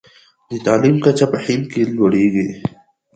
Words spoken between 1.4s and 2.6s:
هند کې لوړیږي.